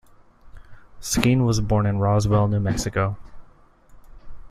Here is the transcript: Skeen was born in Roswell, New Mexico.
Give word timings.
Skeen 0.99 1.45
was 1.45 1.61
born 1.61 1.85
in 1.85 1.99
Roswell, 1.99 2.47
New 2.47 2.59
Mexico. 2.59 3.17